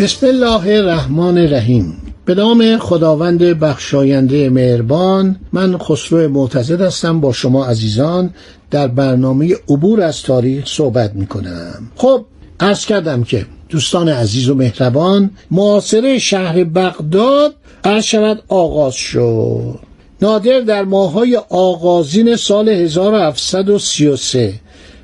[0.00, 2.02] بسم الله الرحمن الرحیم.
[2.24, 7.20] به نام خداوند بخشاینده مهربان من خسرو معتزد هستم.
[7.20, 8.30] با شما عزیزان
[8.70, 12.24] در برنامه عبور از تاریخ صحبت می کنم خب
[12.60, 17.54] عرض کردم که دوستان عزیز و مهربان معاصره شهر بغداد
[17.84, 19.78] عرض شود آغاز شد.
[20.22, 24.54] نادر در ماهای آغازین سال 1733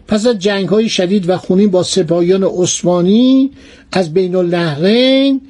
[0.09, 3.51] پس از جنگ های شدید و خونین با سپاهیان عثمانی
[3.93, 5.40] از بین النهرین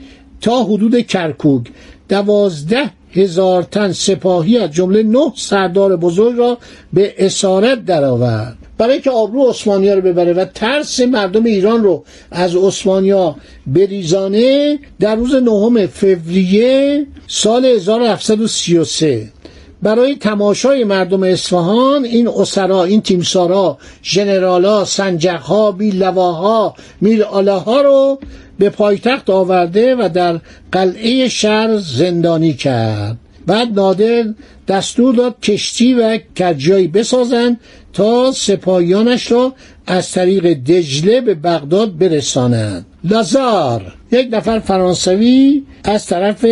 [0.41, 1.67] تا حدود کرکوک
[2.09, 6.59] دوازده هزار تن سپاهی از جمله نه سردار بزرگ را
[6.93, 8.57] به اسارت درآورد.
[8.79, 15.17] برای که آبرو عثمانیا رو ببره و ترس مردم ایران رو از عثمانیا بریزانه در
[15.17, 19.33] روز نهم فوریه سال 1733
[19.83, 28.19] برای تماشای مردم اصفهان این اسرا این تیمسارا ژنرالا سنجقها بیلواها میل ها رو
[28.59, 30.41] به پایتخت آورده و در
[30.73, 33.17] قلعه شهر زندانی کرد.
[33.47, 34.25] بعد نادر
[34.69, 37.61] دستور داد کشتی و کجایی بسازند
[37.93, 39.53] تا سپاهیانش را
[39.87, 42.87] از طریق دجله به بغداد برسانند.
[43.11, 43.95] لازار.
[44.13, 46.45] یک نفر فرانسوی از طرف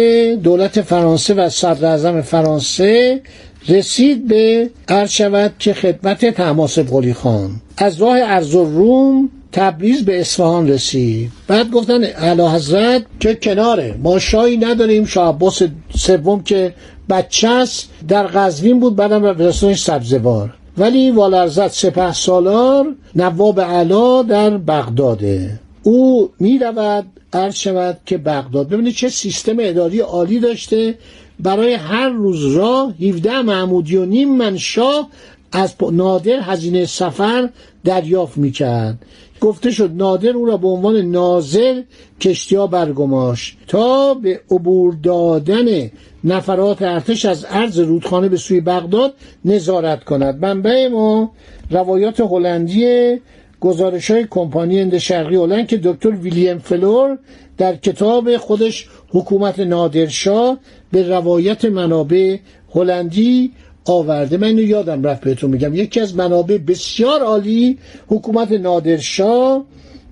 [0.42, 3.20] دولت فرانسه و صدر فرانسه
[3.68, 7.50] رسید به عرض شود که خدمت تماس قلی خان.
[7.76, 11.30] از راه ارز روم تبریز به اصفهان رسید.
[11.48, 15.04] بعد گفتن اعلی حضرت که کناره ما شاهی نداریم.
[15.04, 15.62] شاه عباس
[15.96, 16.74] سوم که
[17.10, 20.54] بچه است در قزوین بود بعدم رسونش سبزوار.
[20.78, 22.86] ولی والرزت سپه سالار
[23.16, 25.60] نواب علا در بغداده.
[25.84, 28.68] او می رود عرض شود که بغداد.
[28.68, 30.98] ببینید چه سیستم اداری عالی داشته.
[31.40, 35.08] برای هر روز راه 17 معمودی و نیم من شاه
[35.52, 37.48] از نادر هزینه سفر
[37.84, 38.98] دریافت می‌کرد.
[39.40, 41.82] گفته شد نادر او را به عنوان ناظر
[42.20, 45.90] کشتیا برگماش تا به عبور دادن
[46.24, 50.44] نفرات ارتش از عرض رودخانه به سوی بغداد نظارت کند.
[50.44, 51.30] منبع ما
[51.70, 53.20] روایات هلندی
[53.64, 57.18] گزارش های کمپانی هند شرقی هلند که دکتر ویلیام فلور
[57.58, 60.58] در کتاب خودش حکومت نادرشاه
[60.92, 62.36] به روایت منابع
[62.74, 63.52] هلندی
[63.84, 64.36] آورده.
[64.36, 65.74] من اینو یادم رفت بهتون میگم.
[65.74, 69.64] یکی از منابع بسیار عالی حکومت نادرشاه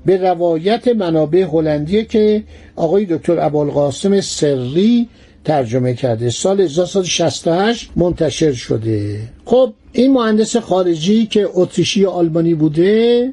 [0.06, 2.44] به روایت منابع هلندیه که
[2.76, 5.08] آقای دکتر ابوالقاسم سری
[5.44, 6.30] ترجمه کرده.
[6.30, 9.18] سال 1968 منتشر شده.
[9.44, 13.32] خب این مهندس خارجی که اتریشی آلمانی بوده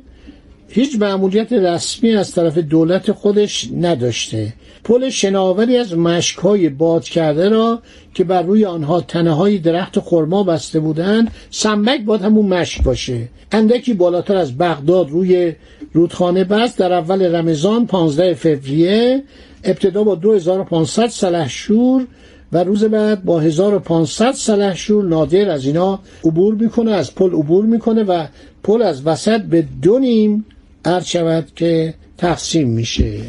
[0.71, 4.53] هیچ معمولیت رسمی از طرف دولت خودش نداشته.
[4.83, 7.79] پل شناوری از مشکهای باد کرده را
[8.13, 13.27] که بر روی آنها تنه های درخت خرما بسته بودند سنبک باید همون مشک باشه.
[13.51, 15.53] اندکی بالاتر از بغداد روی
[15.93, 19.23] رودخانه بست در اول رمضان 15 فوریه
[19.63, 22.07] ابتدا با 2500 سلحشور
[22.51, 28.03] و روز بعد با 1500 سلحشور نادر از اینا عبور می‌کنه از پل عبور می‌کنه
[28.03, 28.25] و
[28.63, 30.45] پل از وسط به دو نیم
[30.85, 33.21] عرض شود که تقسیم میشه.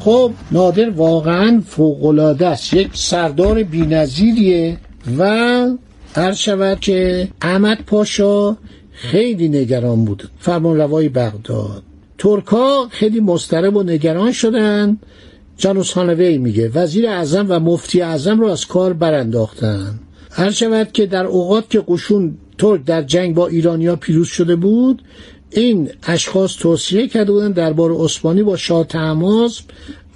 [0.00, 2.74] خب نادر واقعا فوقلاده است.
[2.74, 4.78] یک سردار بینظیریه
[5.18, 5.24] و
[6.14, 8.56] هر شود که احمد پاشا
[8.92, 10.30] خیلی نگران بود.
[10.38, 11.82] فرمان روای بغداد.
[12.18, 14.98] ترکا خیلی مسترب و نگران شدن.
[15.56, 20.00] جانوس خانوی میگه وزیر اعظم و مفتی اعظم رو از کار برانداختن.
[20.30, 25.02] هر شود که در اوقات که قشون ترک در جنگ با ایرانیا پیروز شده بود
[25.50, 29.60] این اشخاص توصیه کرده بودند دربار عثمانی با شاه تماس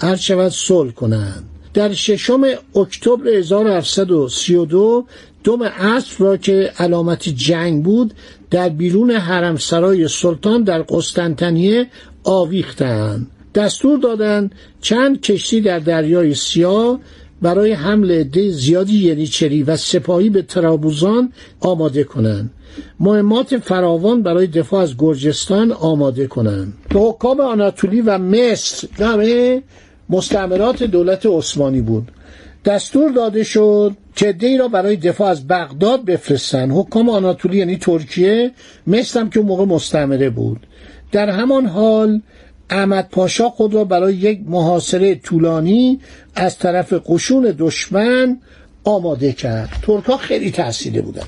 [0.00, 1.44] عرض شود صلح کنند.
[1.74, 2.42] در ششم
[2.76, 5.06] اکتبر 1732
[5.44, 8.14] دوم عصر را که علامت جنگ بود
[8.50, 11.86] در بیرون حرم سرای سلطان در قسطنطنیه
[12.24, 13.26] آویختند.
[13.54, 17.00] دستور دادند چند کشتی در دریای سیاه
[17.42, 22.50] برای حمل عده زیادی ینیچری و سپاهی به ترابوزان آماده کنند.
[23.00, 26.72] مهمات فراوان برای دفاع از گرجستان آماده کنند.
[26.88, 29.62] به حکام آناتولی و مصر همه
[30.10, 32.10] مستعمرات دولت عثمانی بود.
[32.64, 36.72] دستور داده شد که دی را برای دفاع از بغداد بفرستند.
[36.74, 38.50] حکام آناتولی یعنی ترکیه
[38.86, 40.66] مصر هم که اون موقع مستعمره بود.
[41.12, 42.20] در همان حال
[42.70, 46.00] احمد پاشا خود را برای یک محاصره طولانی
[46.34, 48.40] از طرف قشون دشمن
[48.84, 49.70] آماده کرد.
[49.82, 51.24] ترکا خیلی تحصیله بودن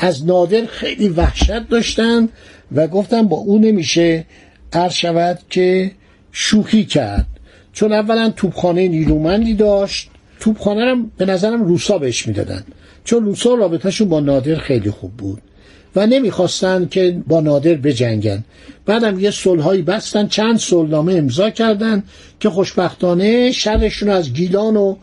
[0.00, 2.28] از نادر خیلی وحشت داشتن
[2.72, 4.26] و گفتن با او نمیشه
[4.72, 5.90] عرض شود که
[6.32, 7.26] شوخی کرد.
[7.72, 10.10] چون اولا توپخانه نیرومندی داشت
[10.40, 12.64] توپخانه رو به نظرم روسا بهش می‌دادن.
[13.04, 15.42] چون روسا رابطهشون با نادر خیلی خوب بود
[15.96, 18.44] و نمی‌خواستن که با نادر بجنگن.
[18.86, 22.02] بعدم یه صلحایی بستن چند صلحنامه امضا کردن
[22.40, 24.96] که خوشبختانه شرشون از گیلان و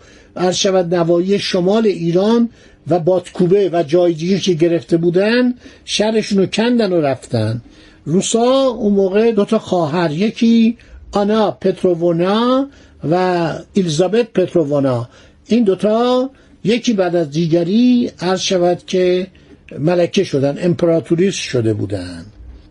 [0.52, 2.50] شود نوایی شمال ایران
[2.89, 5.54] و باتکوبه و جای دیگه که گرفته بودن
[5.86, 7.62] شرشون رو کندن و رفتن.
[8.06, 10.78] روسا اون موقع دوتا خواهر یکی
[11.12, 12.69] آنا پتروونا
[13.12, 15.10] و الیزابت پتروونا.
[15.45, 16.30] این دوتا
[16.63, 19.28] یکی بعد از دیگری عرض شود که
[19.80, 22.25] ملکه شدن امپراتوریس شده بودن.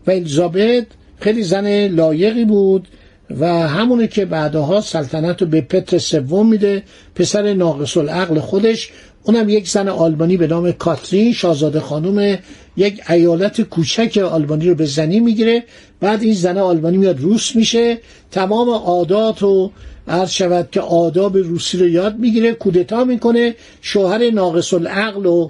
[0.07, 0.85] و الیزابت
[1.19, 2.87] خیلی زن لایقی بود
[3.29, 6.83] و همونه که بعدها سلطنت رو به پتر سوم میده
[7.15, 8.91] پسر ناقص العقل خودش
[9.27, 12.37] اونم یک زن آلبانی به نام کاترین شاهزاده خانم
[12.77, 15.63] یک ایالت کوچک آلبانی رو به زنی می‌گیره.
[15.99, 17.97] بعد این زن آلبانی میاد روس میشه.
[18.31, 19.71] تمام عادات و
[20.07, 23.55] عرض شود که آداب روسی رو یاد می‌گیره کودتا می‌کنه.
[23.81, 25.49] شوهر ناقص العقل و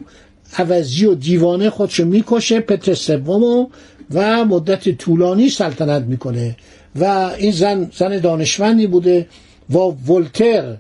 [0.58, 3.68] عوضی و دیوانه خودشو می‌کشه پتر سوم
[4.14, 6.56] و مدت طولانی سلطنت می‌کنه.
[6.96, 9.28] و این زن زن دانشمندی بوده
[9.70, 10.78] و ولتر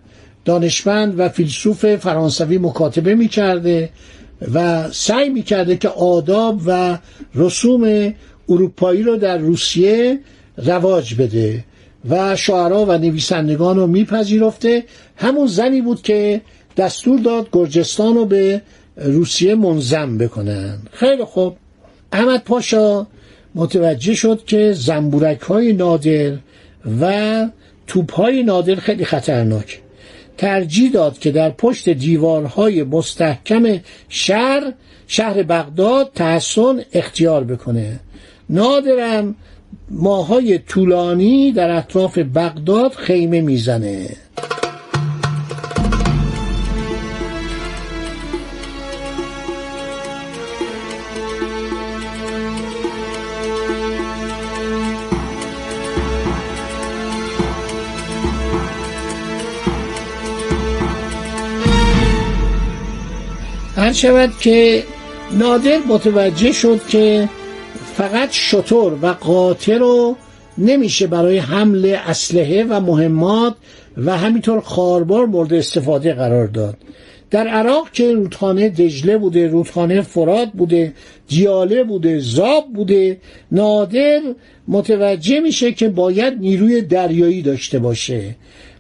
[0.48, 3.90] دانشمند و فیلسوف فرانسوی مکاتبه می‌کرده
[4.54, 6.98] و سعی می‌کرده که آداب و
[7.36, 8.14] رسوم
[8.50, 10.20] اروپایی رو در روسیه
[10.58, 11.64] رواج بده
[12.10, 14.84] و شعرا و نویسندگان رو میپذیرفته.
[15.16, 16.42] همون زنی بود که
[16.78, 18.62] دستور داد گرجستان رو به
[18.98, 20.78] روسیه منظم بکنن.
[20.92, 21.56] خیلی خوب.
[22.12, 23.08] احمد پاشا
[23.56, 26.34] متوجه شد که زنبورک های نادر
[27.02, 27.46] و
[27.88, 29.82] توپ های نادر خیلی خطرناک
[30.38, 33.80] ترجیح داد که در پشت دیوارهای مستحکم
[34.10, 34.74] شهر
[35.08, 38.00] شهر بغداد تحسن اختیار بکنه.
[38.50, 39.36] نادرم
[39.90, 44.10] ماهای طولانی در اطراف بغداد خیمه می‌زنه.
[63.88, 64.84] هر شود که
[65.32, 67.30] نادر متوجه شد که
[67.96, 70.16] فقط شطور و قاطر رو
[70.58, 73.56] نمیشه برای حمل اسلحه و مهمات
[73.98, 76.78] و همینطور خاربار مورد استفاده قرار داد.
[77.32, 80.94] در عراق که رودخانه دجله بوده رودخانه فرات بوده
[81.28, 83.18] جیاله بوده زاب بوده
[83.52, 84.22] نادر
[84.68, 88.36] متوجه میشه که باید نیروی دریایی داشته باشه.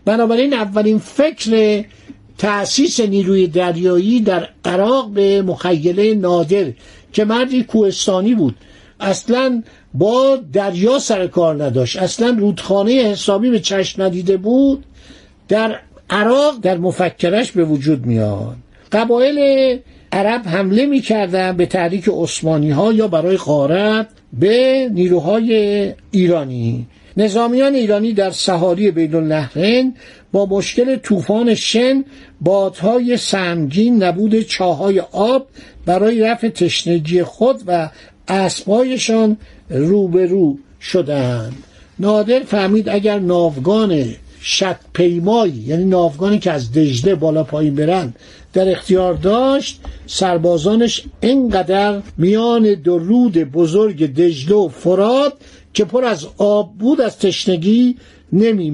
[0.06, 1.84] بنابراین اولین فکر
[2.38, 6.66] تأسیس نیروی دریایی در عراق به مخیله نادر
[7.14, 8.56] که مردی کوهستانی بود.
[9.00, 9.64] اصلا
[9.94, 11.98] با دریا سر کار نداشت.
[11.98, 14.84] اصلا رودخانه حسابی به چشم ندیده بود.
[15.48, 15.80] در
[16.10, 18.56] عراق در مفکرش به وجود میاد.
[18.92, 19.40] قبایل
[20.12, 26.88] عرب حمله می‌کردن به تحریک عثمانی ها یا برای غارت به نیروهای ایرانی.
[27.18, 29.96] نظامیان ایرانی در سهاری بین النهرین
[30.38, 32.06] با مشکل طوفان شن
[32.42, 35.48] بادهای سمگین نبود چاهای آب
[35.86, 37.90] برای رفع تشنگی خود و
[38.28, 39.38] اسبایشان
[39.70, 41.64] روبرو شدند
[42.00, 44.06] نادر فهمید اگر ناوگان
[44.42, 48.14] شط پیمایی یعنی ناوگانی که از دجله بالا پایین برن
[48.54, 55.34] در اختیار داشت سربازانش انقدر میان دو رود بزرگ دجله و فراد
[55.74, 57.96] که پر از آب بود از تشنگی
[58.34, 58.72] نمی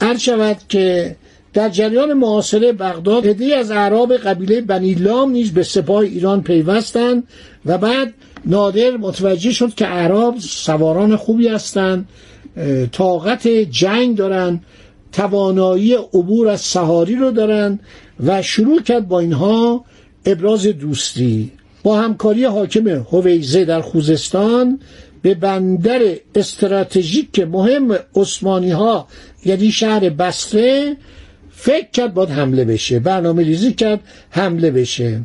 [0.00, 1.16] هر شود که
[1.52, 7.24] در جریان معاصره بغداد عدهای از اعراب قبیله بنیلام نیز به سپاه ایران پیوستند
[7.66, 8.14] و بعد
[8.46, 12.08] نادر متوجه شد که اعراب سواران خوبی هستند
[12.92, 14.60] طاقت جنگ دارن
[15.12, 17.78] توانایی عبور از سهاری رو دارن
[18.26, 19.84] و شروع کرد با اینها
[20.26, 21.52] ابراز دوستی.
[21.82, 24.80] با همکاری حاکم هویزه در خوزستان
[25.22, 26.00] به بندر
[26.34, 29.08] استراتژیک مهم عثمانی ها
[29.44, 30.96] یعنی شهر بسره
[31.50, 35.20] فکر کرد باید حمله بشه برنامه ریزی کرد حمله بشه.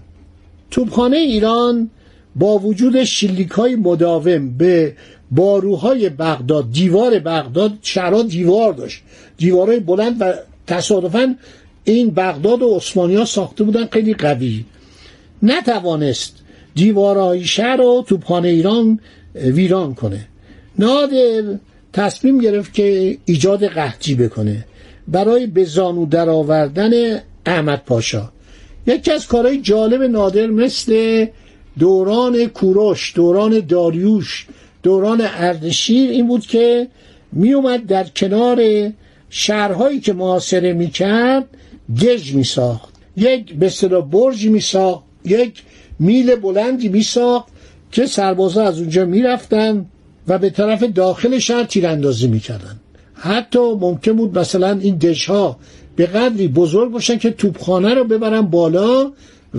[0.72, 1.90] توپخانه ایران
[2.36, 4.96] با وجود شلیک های مداوم به
[5.32, 9.02] باروهای بغداد دیوار بغداد شهرها دیوار داشت.
[9.38, 10.34] دیوارهای بلند و
[10.68, 11.36] تصادفا
[11.84, 14.66] این بغداد و عثمانی ها ساخته بودن خیلی قوی.
[15.44, 16.36] نتوانست
[16.76, 19.00] دیوارهای شهر و توپخانه ایران
[19.36, 20.28] ویران کنه.
[20.80, 21.44] نادر
[21.94, 24.66] تصمیم گرفت که ایجاد قحطی بکنه
[25.08, 28.30] برای به زانو درآوردن احمد پاشا.
[28.88, 31.26] یکی از کارهای جالب نادر مثل
[31.80, 34.48] دوران کوروش دوران داریوش
[34.84, 36.88] دوران اردشیر این بود که
[37.32, 38.62] می اومد در کنار
[39.30, 41.46] شهرهایی که محاصره می کرد
[42.02, 43.72] گج می ساخت یک به
[44.12, 45.64] برج می ساخت یک
[46.00, 47.48] میل بلندی می ساخت
[47.92, 49.86] که سربازا از اونجا می رفتن
[50.28, 52.80] و به طرف داخل شهر تیراندازی می کردن.
[53.14, 55.58] حتی ممکن بود مثلا این دشها
[55.96, 59.12] به قدری بزرگ باشن که توپخانه رو ببرن بالا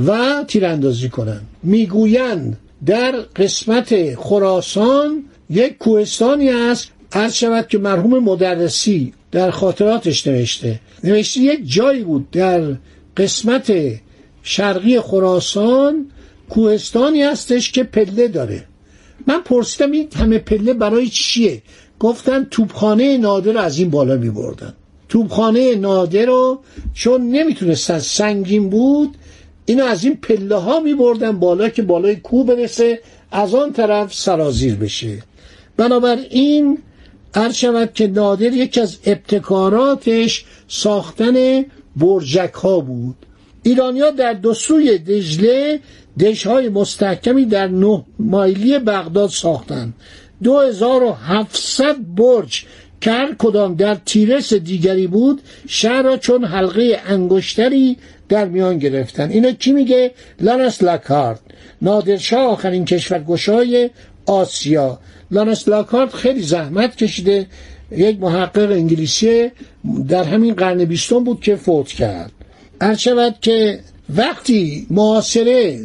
[0.06, 1.40] و تیراندازی کنن.
[1.62, 6.88] می‌گویند در قسمت خراسان یک کوهستانی است.
[7.12, 10.80] هر شود که مرحوم مدرسی در خاطراتش نوشته.
[11.04, 12.62] نوشته یک جایی بود در
[13.16, 13.72] قسمت
[14.42, 16.06] شرقی خراسان
[16.50, 18.64] کوهستانی هستش که پله داره.
[19.26, 21.62] من پرسیدم این همه پله برای چیه؟
[21.98, 24.74] گفتن توپخانه نادر از این بالا می بردن
[25.08, 26.60] توپخانه نادر رو
[26.94, 29.16] چون نمی‌تونستن سنگین بود
[29.66, 33.00] اینو از این پله ها می بردن بالا که بالای کوه برسه
[33.30, 35.22] از آن طرف سرازیر بشه.
[35.76, 36.78] بنابراین
[37.34, 41.64] هر شود که نادر یکی از ابتکاراتش ساختن
[41.96, 43.16] برجک ها بود.
[43.64, 45.80] ایرانیا در دو سوی دجله
[46.20, 49.94] دشهای مستحکمی در نه مایلی بغداد ساختند.
[50.42, 52.64] 2700 برج
[53.00, 57.96] که هر کدام در تیرس دیگری بود شهر را چون حلقه انگشتری
[58.28, 61.40] در میان گرفتن اینو کی میگه؟ لانس لاکارد.
[61.82, 63.90] نادرشاه آخرین کشورگشای
[64.26, 64.98] آسیا.
[65.30, 67.46] لانس لاکارد خیلی زحمت کشیده.
[67.90, 69.50] یک محقق انگلیسی
[70.08, 72.32] در همین قرن بیستم بود که فوت کرد.
[72.84, 73.80] هر شود که
[74.16, 75.80] وقتی معاصره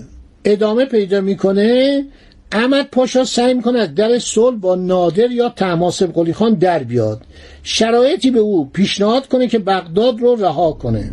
[0.46, 2.06] ادامه پیدا می‌کنه
[2.52, 7.22] احمد پاشا سعی می‌کنه از در صلح با نادر یا تماسب قلی خان در بیاد.
[7.64, 11.12] شرایطی به او پیشنهاد کنه که بغداد رو رها کنه.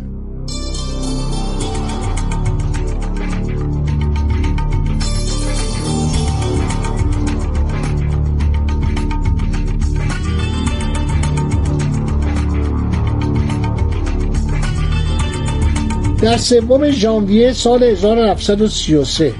[16.27, 19.33] در سوم ژانویه سال 1733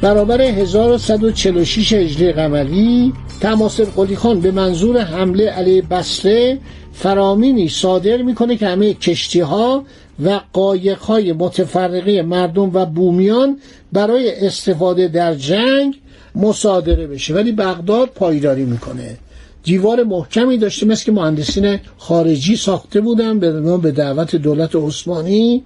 [0.00, 6.58] برابر 1146 هجری قمری تماسب قلی خان به منظور حمله علیه بسره
[6.92, 9.84] فرامینی صادر می‌کنه که همه کشتی ها
[10.24, 13.58] و قایق های متفرقه مردم و بومیان
[13.92, 15.94] برای استفاده در جنگ
[16.34, 17.34] مصادره بشه.
[17.34, 19.18] ولی بغداد پایداری می‌کنه.
[19.62, 23.38] دیوار محکمی داشته مثل که مهندسین خارجی ساخته بودن
[23.78, 25.62] به دعوت دولت عثمانی.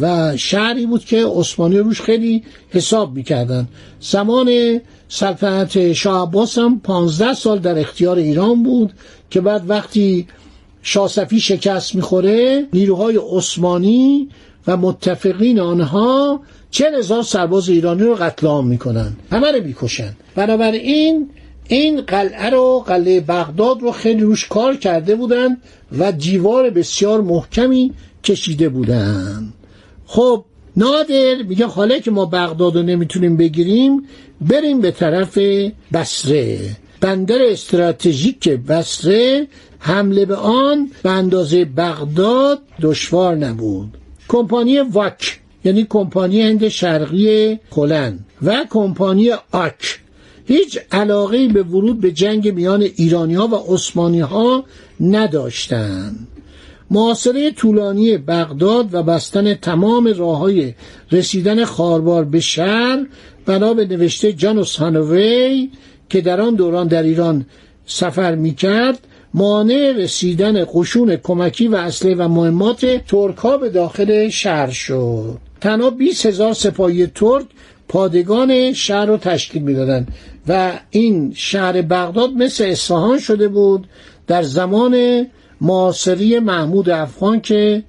[0.00, 3.68] و شهری بود که عثمانی روش خیلی حساب می‌کردن.
[4.00, 8.92] زمان سلطنت شاه عباس هم 15 سال در اختیار ایران بود
[9.30, 10.26] که بعد وقتی
[10.82, 14.28] شاسفی شکست می‌خوره نیروهای عثمانی
[14.66, 16.40] و متفقین آنها
[16.70, 19.12] چه هزار سرباز ایرانی رو قتل عام می‌کنن.
[19.32, 20.16] همه رو می‌کشن.
[20.34, 21.30] بنابراین
[21.68, 25.56] این قلعه رو قلعه بغداد رو خیلی روش کار کرده بودن
[25.98, 27.92] و دیوار بسیار محکمی
[28.24, 29.52] کشیده بودن.
[30.10, 30.44] خب
[30.76, 34.02] نادر میگه حالا که ما بغداد رو نمی‌تونیم بگیریم
[34.40, 35.38] بریم به طرف
[35.92, 36.58] بسره
[37.00, 39.46] بندر استراتژیک بسره
[39.78, 43.98] حمله به آن به اندازه بغداد دشوار نبود.
[44.28, 50.00] کمپانی واک یعنی کمپانی هند شرقی کلن و کمپانی آک
[50.46, 54.64] هیچ علاقه به ورود به جنگ میان ایرانی ها و عثمانی ها
[55.00, 56.28] نداشتند
[56.90, 60.74] معاصره طولانی بغداد و بستن تمام راه های
[61.12, 63.06] رسیدن خاربار به شهر
[63.46, 65.70] بنا به نوشته جانوس هانوی
[66.08, 67.46] که در آن دوران در ایران
[67.86, 68.98] سفر می کرد
[69.34, 75.38] مانع رسیدن قشون کمکی و اصله و مهمات ترک ها به داخل شهر شد.
[75.60, 77.46] تنها 20 هزار سپاهی ترک
[77.88, 80.08] پادگان شهر رو تشکیل می‌دادند
[80.48, 83.86] و این شهر بغداد مثل اصفهان شده بود
[84.26, 85.26] در زمان
[85.60, 87.82] معاصری محمود افغان که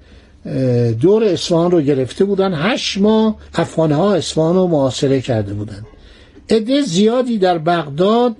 [1.00, 2.54] دور اصفهان رو گرفته بودن.
[2.54, 5.86] هشت ماه افغان ها اصفهان رو معاصره کرده بودن.
[6.50, 8.36] عده زیادی در بغداد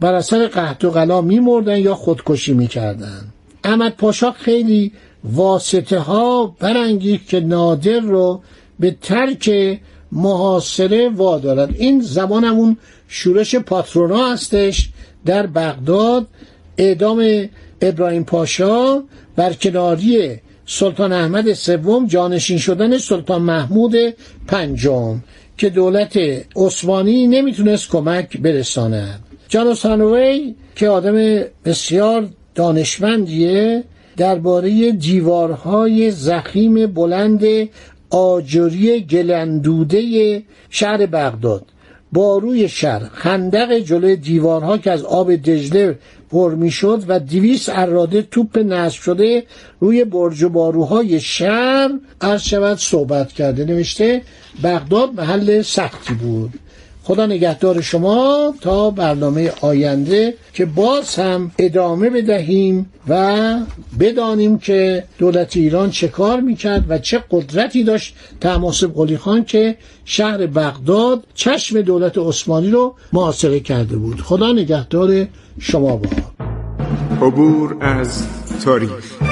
[0.00, 3.20] بر اثر قحط و غلا میمردن یا خودکشی می‌کردن.
[3.64, 4.92] احمد پاشا خیلی
[5.24, 8.42] واسطه ها برانگیخت که نادر رو
[8.80, 9.78] به ترک
[10.12, 11.74] محاصره وادارد.
[11.78, 12.76] این زمان همون
[13.08, 14.90] شورش پاترونا هستش
[15.26, 16.26] در بغداد.
[16.78, 17.48] اعدام
[17.82, 19.02] ابراهیم پاشا
[19.36, 20.36] بر کناری
[20.66, 23.94] سلطان احمد سوم جانشین شدن سلطان محمود
[24.46, 25.20] پنجم
[25.58, 26.18] که دولت
[26.56, 29.20] عثمانی نمی‌تونست کمک برساند.
[29.48, 33.84] جان سانوی که آدم بسیار دانشمندیه
[34.16, 37.44] درباره دیوارهای زخیم بلند
[38.10, 41.64] آجری گلندوده شهر بغداد.
[42.12, 45.98] با روی شهر خندق جلوی دیوارها که از آب دجله
[46.32, 49.44] پر می‌شد و دویست اراده توپ نصب شده
[49.80, 53.64] روی برج و باروهای شهر عرض شود صحبت کرده.
[53.64, 54.22] نوشته
[54.62, 56.50] بغداد محل سختی بود.
[57.04, 63.36] خدا نگهدار شما تا برنامه آینده که باز هم ادامه بدهیم و
[64.00, 68.14] بدانیم که دولت ایران چه کار می‌کرد و چه قدرتی داشت.
[68.40, 74.20] تماسب قلی خان که شهر بغداد چشم دولت عثمانی رو محاصره کرده بود.
[74.20, 75.26] خدا نگهدار
[75.60, 76.08] شما با
[77.26, 78.26] عبور از
[78.64, 79.31] تاریخ.